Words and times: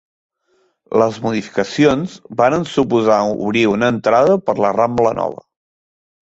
Les 1.01 1.17
modificacions 1.25 2.15
varen 2.39 2.65
suposar 2.71 3.19
obrir 3.35 3.67
una 3.75 3.91
entrada 3.97 4.39
per 4.49 4.57
la 4.67 4.73
Rambla 4.79 5.15
Nova. 5.21 5.47